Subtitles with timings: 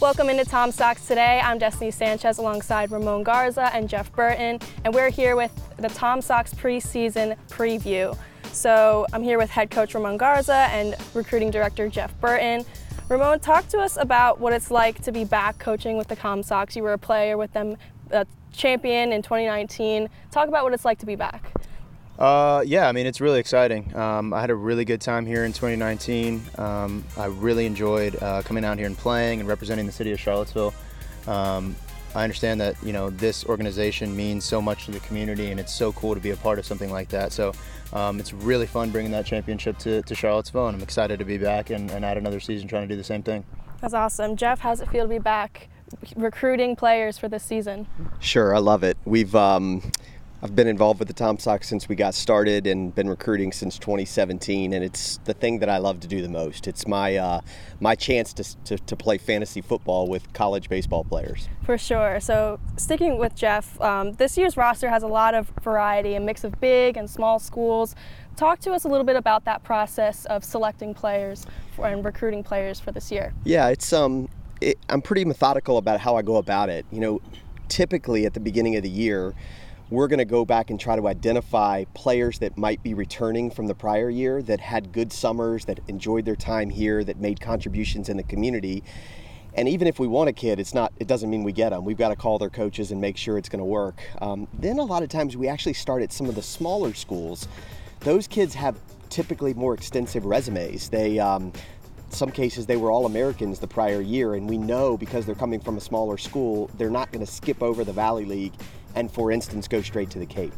[0.00, 1.40] Welcome into Tom Sox today.
[1.42, 6.20] I'm Destiny Sanchez alongside Ramon Garza and Jeff Burton, and we're here with the Tom
[6.20, 8.16] Sox preseason preview.
[8.52, 12.64] So I'm here with head coach Ramon Garza and recruiting director Jeff Burton.
[13.08, 16.44] Ramon, talk to us about what it's like to be back coaching with the Tom
[16.44, 16.76] Sox.
[16.76, 17.76] You were a player with them,
[18.12, 20.08] a champion in 2019.
[20.30, 21.52] Talk about what it's like to be back.
[22.18, 23.94] Uh, yeah, I mean, it's really exciting.
[23.96, 26.42] Um, I had a really good time here in 2019.
[26.58, 30.18] Um, I really enjoyed uh, coming out here and playing and representing the city of
[30.18, 30.74] Charlottesville.
[31.28, 31.76] Um,
[32.14, 35.72] I understand that you know this organization means so much to the community, and it's
[35.72, 37.32] so cool to be a part of something like that.
[37.32, 37.52] So
[37.92, 41.38] um, it's really fun bringing that championship to, to Charlottesville, and I'm excited to be
[41.38, 43.44] back and, and add another season trying to do the same thing.
[43.80, 44.58] That's awesome, Jeff.
[44.58, 45.68] How's it feel to be back
[46.16, 47.86] recruiting players for this season?
[48.20, 48.96] Sure, I love it.
[49.04, 49.82] We've um,
[50.40, 53.76] I've been involved with the Tom Sox since we got started and been recruiting since
[53.76, 56.68] 2017, and it's the thing that I love to do the most.
[56.68, 57.40] It's my uh,
[57.80, 61.48] my chance to, to, to, play fantasy football with college baseball players.
[61.64, 62.20] For sure.
[62.20, 66.44] So sticking with Jeff, um, this year's roster has a lot of variety, a mix
[66.44, 67.96] of big and small schools.
[68.36, 72.44] Talk to us a little bit about that process of selecting players for, and recruiting
[72.44, 73.34] players for this year.
[73.42, 74.28] Yeah, it's um,
[74.60, 76.86] it, I'm pretty methodical about how I go about it.
[76.92, 77.22] You know,
[77.68, 79.34] typically at the beginning of the year
[79.90, 83.66] we're going to go back and try to identify players that might be returning from
[83.66, 88.08] the prior year that had good summers, that enjoyed their time here, that made contributions
[88.08, 88.82] in the community.
[89.54, 90.92] And even if we want a kid, it's not.
[90.98, 91.84] It doesn't mean we get them.
[91.84, 94.00] We've got to call their coaches and make sure it's going to work.
[94.20, 97.48] Um, then a lot of times we actually start at some of the smaller schools.
[98.00, 98.76] Those kids have
[99.08, 100.90] typically more extensive resumes.
[100.90, 101.52] They um,
[102.10, 105.60] some cases they were all Americans the prior year, and we know because they're coming
[105.60, 108.52] from a smaller school, they're not going to skip over the Valley League
[108.94, 110.52] and, for instance, go straight to the Cape.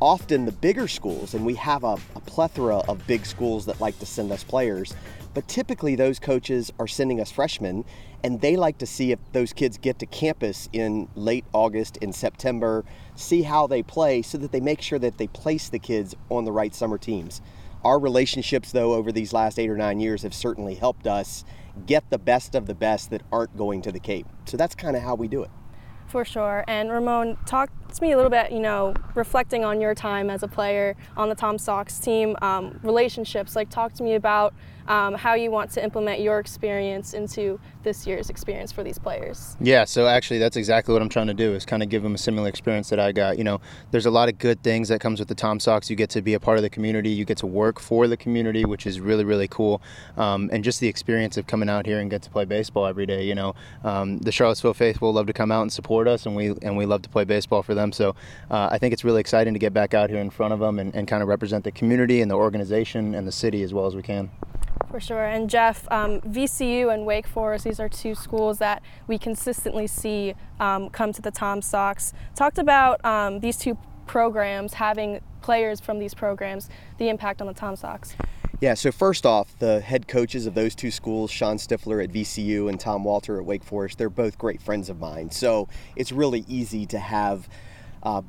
[0.00, 3.98] Often the bigger schools, and we have a, a plethora of big schools that like
[4.00, 4.94] to send us players,
[5.32, 7.84] but typically those coaches are sending us freshmen,
[8.22, 12.12] and they like to see if those kids get to campus in late August, in
[12.12, 12.84] September,
[13.16, 16.44] see how they play so that they make sure that they place the kids on
[16.44, 17.40] the right summer teams.
[17.84, 21.44] Our relationships, though, over these last eight or nine years have certainly helped us
[21.86, 24.26] get the best of the best that aren't going to the Cape.
[24.46, 25.50] So that's kind of how we do it.
[26.14, 26.62] For sure.
[26.68, 30.42] And Ramon, talk to me a little bit, you know, reflecting on your time as
[30.42, 33.54] a player on the Tom Sox team, um, relationships.
[33.56, 34.54] Like, talk to me about
[34.88, 39.56] um, how you want to implement your experience into this year's experience for these players.
[39.60, 42.14] Yeah, so actually that's exactly what I'm trying to do is kind of give them
[42.14, 43.38] a similar experience that I got.
[43.38, 43.60] You know,
[43.90, 45.90] there's a lot of good things that comes with the Tom Sox.
[45.90, 48.16] You get to be a part of the community, you get to work for the
[48.16, 49.82] community, which is really really cool,
[50.16, 53.06] um, and just the experience of coming out here and get to play baseball every
[53.06, 53.24] day.
[53.24, 56.54] You know, um, the Charlottesville faithful love to come out and support us, and we
[56.62, 57.83] and we love to play baseball for them.
[57.92, 58.14] So
[58.50, 60.78] uh, I think it's really exciting to get back out here in front of them
[60.78, 63.86] and, and kind of represent the community and the organization and the city as well
[63.86, 64.30] as we can.
[64.90, 65.24] For sure.
[65.24, 70.34] And Jeff, um, VCU and Wake Forest, these are two schools that we consistently see
[70.60, 72.12] um, come to the Tom Sox.
[72.36, 76.68] Talked about um, these two programs having players from these programs,
[76.98, 78.14] the impact on the Tom Sox.
[78.60, 82.68] Yeah, so first off, the head coaches of those two schools, Shawn Stiffler at VCU
[82.68, 85.30] and Tom Walter at Wake Forest, they're both great friends of mine.
[85.30, 87.48] So it's really easy to have
[88.04, 88.22] uh,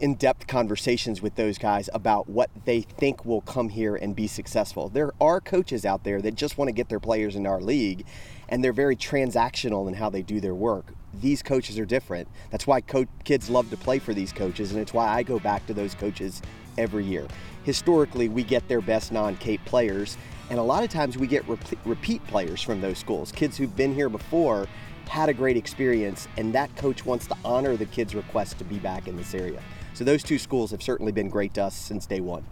[0.00, 4.26] in depth conversations with those guys about what they think will come here and be
[4.26, 4.88] successful.
[4.88, 8.04] There are coaches out there that just want to get their players in our league,
[8.48, 10.86] and they're very transactional in how they do their work.
[11.14, 12.28] These coaches are different.
[12.50, 15.38] That's why co- kids love to play for these coaches, and it's why I go
[15.38, 16.42] back to those coaches
[16.78, 17.26] every year.
[17.64, 20.16] Historically, we get their best non Cape players,
[20.50, 21.44] and a lot of times we get
[21.84, 24.66] repeat players from those schools, kids who've been here before
[25.08, 28.78] had a great experience, and that coach wants to honor the kid's request to be
[28.78, 29.60] back in this area.
[29.94, 32.44] So those two schools have certainly been great to us since day one.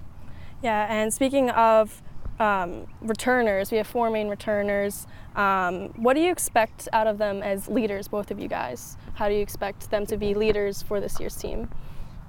[0.63, 2.03] Yeah, and speaking of
[2.39, 5.07] um, returners, we have four main returners.
[5.37, 8.97] Um, what do you expect out of them as leaders, both of you guys?
[9.15, 11.71] How do you expect them to be leaders for this year's team?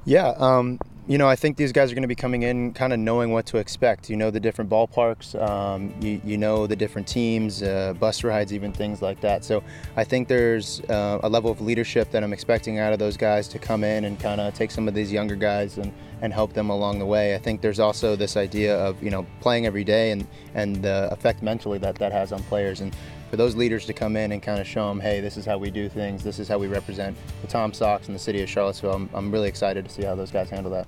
[0.05, 2.93] Yeah, um, you know, I think these guys are going to be coming in kind
[2.93, 4.09] of knowing what to expect.
[4.09, 8.53] You know the different ballparks, um, you, you, know the different teams, uh, bus rides,
[8.53, 9.43] even things like that.
[9.43, 9.63] So
[9.95, 13.47] I think there's uh, a level of leadership that I'm expecting out of those guys
[13.49, 16.53] to come in and kind of take some of these younger guys and, and help
[16.53, 17.33] them along the way.
[17.33, 21.09] I think there's also this idea of, you know, playing every day and, and the
[21.11, 22.81] effect mentally that that has on players.
[22.81, 22.95] And
[23.31, 25.57] for those leaders to come in and kind of show them, hey, this is how
[25.57, 28.49] we do things, this is how we represent the Tom Sox and the city of
[28.49, 28.91] Charlottesville.
[28.91, 30.85] I'm, I'm really excited to see how those guys handle that.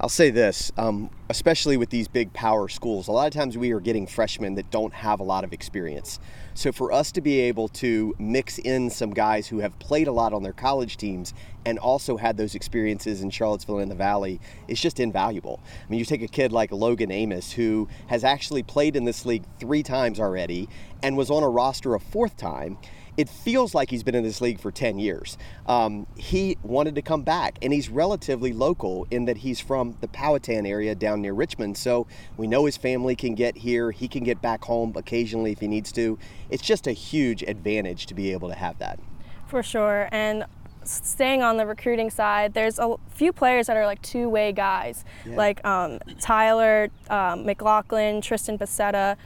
[0.00, 3.72] I'll say this, um, especially with these big power schools, a lot of times we
[3.72, 6.20] are getting freshmen that don't have a lot of experience.
[6.54, 10.12] So for us to be able to mix in some guys who have played a
[10.12, 11.34] lot on their college teams
[11.66, 15.58] and also had those experiences in Charlottesville and the Valley is just invaluable.
[15.66, 19.26] I mean, you take a kid like Logan Amos, who has actually played in this
[19.26, 20.68] league three times already
[21.02, 22.78] and was on a roster a fourth time
[23.18, 25.36] it feels like he's been in this league for 10 years.
[25.66, 30.06] Um, he wanted to come back, and he's relatively local in that he's from the
[30.06, 31.76] Powhatan area down near Richmond.
[31.76, 32.06] So
[32.36, 33.90] we know his family can get here.
[33.90, 36.16] He can get back home occasionally if he needs to.
[36.48, 39.00] It's just a huge advantage to be able to have that.
[39.48, 40.08] For sure.
[40.12, 40.44] And
[40.84, 45.34] staying on the recruiting side, there's a few players that are like two-way guys, yeah.
[45.34, 49.16] like um, Tyler um, McLaughlin, Tristan Bassetta.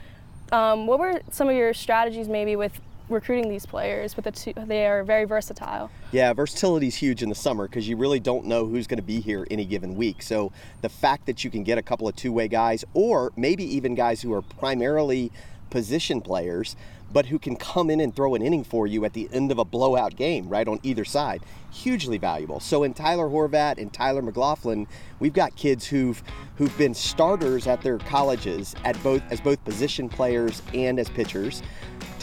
[0.51, 4.53] Um, what were some of your strategies maybe with recruiting these players with the two,
[4.55, 5.89] they are very versatile.
[6.11, 9.03] Yeah, versatility is huge in the summer because you really don't know who's going to
[9.03, 10.21] be here any given week.
[10.21, 10.51] So
[10.81, 14.21] the fact that you can get a couple of two-way guys or maybe even guys
[14.21, 15.31] who are primarily
[15.69, 16.75] position players
[17.13, 19.59] but who can come in and throw an inning for you at the end of
[19.59, 21.43] a blowout game, right, on either side.
[21.71, 22.59] Hugely valuable.
[22.59, 24.87] So in Tyler Horvat and Tyler McLaughlin,
[25.19, 26.21] we've got kids who've
[26.57, 31.61] who've been starters at their colleges at both as both position players and as pitchers.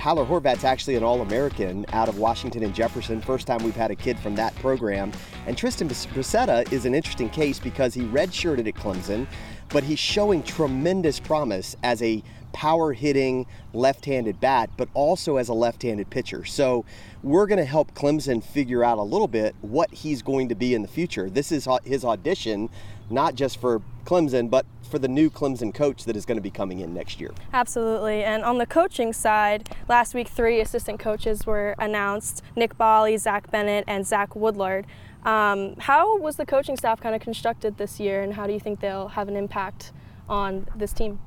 [0.01, 3.21] Tyler Horvat's actually an All American out of Washington and Jefferson.
[3.21, 5.13] First time we've had a kid from that program.
[5.47, 9.27] And Tristan Bracetta is an interesting case because he redshirted at Clemson,
[9.69, 12.23] but he's showing tremendous promise as a
[12.55, 13.45] power hitting
[13.75, 16.47] left handed bat, but also as a left handed pitcher.
[16.47, 16.87] So
[17.23, 20.73] we're going to help Clemson figure out a little bit what he's going to be
[20.73, 21.29] in the future.
[21.29, 22.71] This is his audition,
[23.11, 26.51] not just for Clemson, but for the new Clemson coach that is going to be
[26.51, 27.31] coming in next year.
[27.53, 28.25] Absolutely.
[28.25, 33.51] And on the coaching side, last week three assistant coaches were announced Nick Bali, Zach
[33.51, 34.85] Bennett, and Zach Woodlard.
[35.25, 38.61] Um, how was the coaching staff kind of constructed this year, and how do you
[38.61, 39.93] think they'll have an impact
[40.29, 41.21] on this team?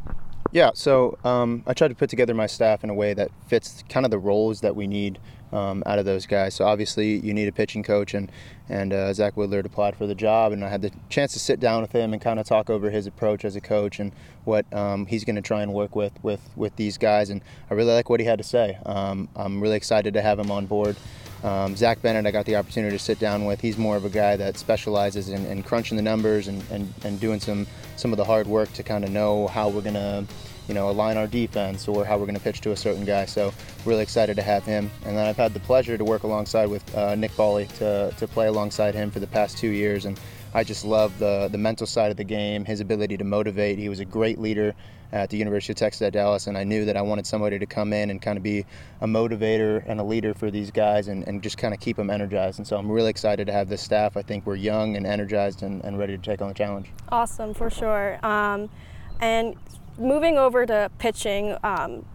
[0.52, 3.84] Yeah, so um, I tried to put together my staff in a way that fits
[3.90, 5.20] kind of the roles that we need
[5.54, 6.56] um, out of those guys.
[6.56, 8.32] So obviously, you need a pitching coach, and
[8.70, 11.60] and uh, Zach Woodlard applied for the job, and I had the chance to sit
[11.60, 14.12] down with him and kind of talk over his approach as a coach and
[14.46, 17.30] what um, he's going to try and work with with with these guys.
[17.30, 18.78] And I really like what he had to say.
[18.86, 20.96] Um, I'm really excited to have him on board.
[21.44, 23.60] Um, Zach Bennett, I got the opportunity to sit down with.
[23.60, 27.20] He's more of a guy that specializes in, in crunching the numbers and, and, and
[27.20, 27.68] doing some
[27.98, 30.26] some of the hard work to kind of know how we're going to
[30.68, 33.26] you know, align our defense or how we're going to pitch to a certain guy.
[33.26, 33.54] So
[33.86, 34.90] really excited to have him.
[35.06, 38.28] And then I've had the pleasure to work alongside with uh, Nick Bali to, to
[38.28, 40.06] play alongside him for the past two years.
[40.06, 40.20] And
[40.54, 43.80] I just love the, the mental side of the game, his ability to motivate.
[43.80, 44.76] He was a great leader
[45.12, 47.68] at the University of Texas at Dallas, and I knew that I wanted somebody to
[47.68, 48.66] come in and kind of be
[49.00, 52.10] a motivator and a leader for these guys and, and just kind of keep them
[52.10, 52.58] energized.
[52.58, 54.18] And so I'm really excited to have this staff.
[54.18, 56.90] I think we're young and energized and, and ready to take on the challenge.
[57.10, 58.20] Awesome, for sure.
[58.26, 58.72] Um,
[59.20, 59.56] and
[59.98, 62.06] moving over to pitching, um,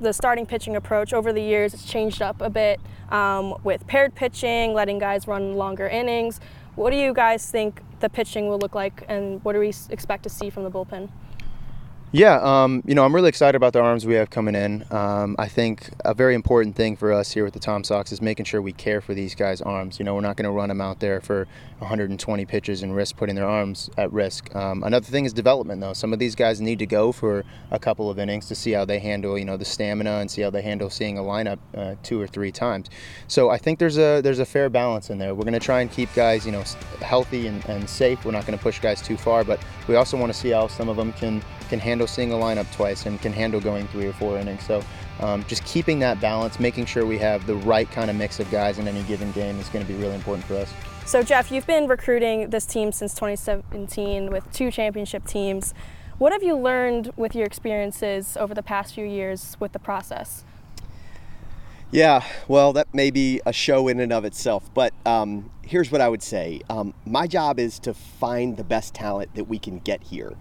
[0.00, 4.14] the starting pitching approach over the years has changed up a bit um, with paired
[4.14, 6.40] pitching, letting guys run longer innings.
[6.74, 10.24] What do you guys think the pitching will look like, and what do we expect
[10.24, 11.08] to see from the bullpen?
[12.14, 14.84] Yeah, um, you know, I'm really excited about the arms we have coming in.
[14.92, 18.22] Um, I think a very important thing for us here with the Tom Sox is
[18.22, 19.98] making sure we care for these guys' arms.
[19.98, 23.16] You know, we're not going to run them out there for 120 pitches and risk
[23.16, 24.54] putting their arms at risk.
[24.54, 25.92] Um, another thing is development, though.
[25.92, 28.84] Some of these guys need to go for a couple of innings to see how
[28.84, 31.96] they handle, you know, the stamina and see how they handle seeing a lineup uh,
[32.04, 32.90] two or three times.
[33.26, 35.34] So I think there's a there's a fair balance in there.
[35.34, 36.62] We're going to try and keep guys, you know,
[37.00, 38.24] healthy and, and safe.
[38.24, 40.68] We're not going to push guys too far, but we also want to see how
[40.68, 44.06] some of them can can handle seeing a lineup twice and can handle going three
[44.06, 44.64] or four innings.
[44.66, 44.82] So
[45.20, 48.50] um, just keeping that balance, making sure we have the right kind of mix of
[48.50, 50.72] guys in any given game is going to be really important for us.
[51.06, 55.74] So Jeff, you've been recruiting this team since 2017 with two championship teams.
[56.18, 60.44] What have you learned with your experiences over the past few years with the process?
[61.90, 66.00] Yeah, well, that may be a show in and of itself, but um, here's what
[66.00, 66.60] I would say.
[66.68, 70.32] Um, my job is to find the best talent that we can get here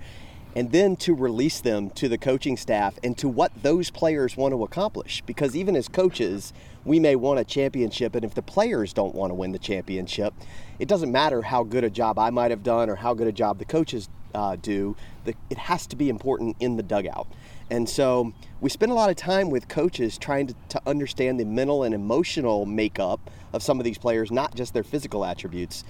[0.55, 4.53] and then to release them to the coaching staff and to what those players want
[4.53, 5.21] to accomplish.
[5.25, 6.53] Because even as coaches,
[6.85, 10.33] we may want a championship, and if the players don't want to win the championship,
[10.79, 13.31] it doesn't matter how good a job I might have done or how good a
[13.31, 14.95] job the coaches uh, do,
[15.25, 17.27] the, it has to be important in the dugout.
[17.69, 21.45] And so we spend a lot of time with coaches trying to, to understand the
[21.45, 25.83] mental and emotional makeup of some of these players, not just their physical attributes.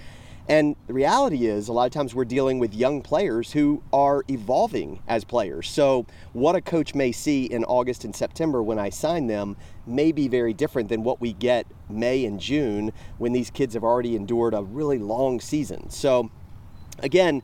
[0.47, 4.23] And the reality is, a lot of times we're dealing with young players who are
[4.27, 5.69] evolving as players.
[5.69, 9.55] So, what a coach may see in August and September when I sign them
[9.87, 13.85] may be very different than what we get May and June when these kids have
[13.85, 15.89] already endured a really long season.
[15.89, 16.29] So,
[16.99, 17.41] again,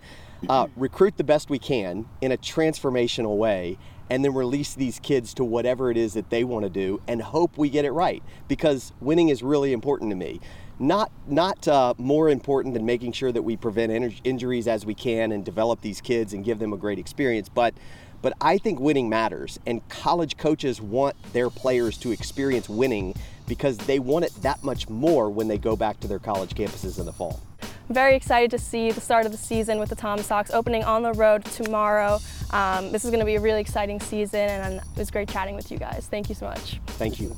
[0.50, 3.78] uh, recruit the best we can in a transformational way,
[4.10, 7.22] and then release these kids to whatever it is that they want to do and
[7.22, 10.40] hope we get it right because winning is really important to me
[10.80, 14.96] not not uh, more important than making sure that we prevent in- injuries as we
[14.96, 17.74] can and develop these kids and give them a great experience but
[18.22, 23.16] but I think winning matters and college coaches want their players to experience winning
[23.48, 27.00] because they want it that much more when they go back to their college campuses
[27.00, 27.40] in the fall.
[27.62, 30.84] I'm Very excited to see the start of the season with the Tom Sox opening
[30.84, 32.20] on the road tomorrow.
[32.52, 35.56] Um, this is going to be a really exciting season, and it was great chatting
[35.56, 36.08] with you guys.
[36.10, 36.80] Thank you so much.
[36.88, 37.36] Thank you.